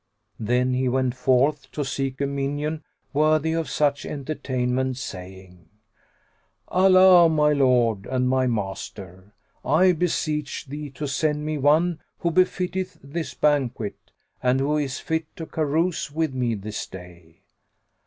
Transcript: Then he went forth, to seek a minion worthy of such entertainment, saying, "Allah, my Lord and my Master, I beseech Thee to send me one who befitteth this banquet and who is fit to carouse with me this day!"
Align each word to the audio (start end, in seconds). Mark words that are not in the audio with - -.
Then 0.39 0.73
he 0.73 0.89
went 0.89 1.13
forth, 1.13 1.71
to 1.73 1.85
seek 1.85 2.19
a 2.21 2.25
minion 2.25 2.83
worthy 3.13 3.53
of 3.53 3.69
such 3.69 4.03
entertainment, 4.03 4.97
saying, 4.97 5.69
"Allah, 6.69 7.29
my 7.29 7.53
Lord 7.53 8.07
and 8.07 8.27
my 8.27 8.47
Master, 8.47 9.35
I 9.63 9.91
beseech 9.91 10.65
Thee 10.65 10.89
to 10.89 11.05
send 11.07 11.45
me 11.45 11.59
one 11.59 11.99
who 12.17 12.31
befitteth 12.31 12.97
this 13.03 13.35
banquet 13.35 14.09
and 14.41 14.59
who 14.59 14.75
is 14.77 14.99
fit 14.99 15.27
to 15.35 15.45
carouse 15.45 16.11
with 16.11 16.33
me 16.33 16.55
this 16.55 16.87
day!" 16.87 17.41